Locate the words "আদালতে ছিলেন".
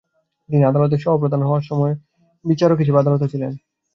3.01-3.51